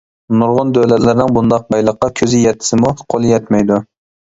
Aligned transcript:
نۇرغۇن 0.37 0.71
دۆلەتلەرنىڭ 0.77 1.35
بۇنداق 1.35 1.69
بايلىققا 1.75 2.11
كۆزى 2.23 2.41
يەتسىمۇ، 2.47 2.97
قولى 3.07 3.33
يەتمەيدۇ. 3.37 3.81